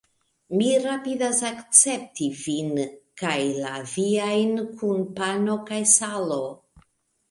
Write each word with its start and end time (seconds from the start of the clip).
Mi 0.61 0.69
rapidas 0.85 1.41
akcepti 1.49 2.31
vin 2.41 2.73
kaj 3.25 3.37
la 3.61 3.77
viajn 3.95 4.59
kun 4.83 5.09
pano 5.23 5.63
kaj 5.73 5.85
salo! 5.99 6.45